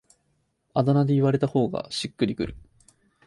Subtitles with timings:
[0.73, 2.55] あだ名で言われた方がしっくりくる